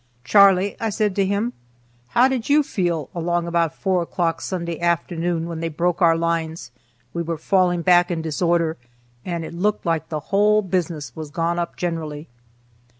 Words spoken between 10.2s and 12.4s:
whole business was gone up generally?"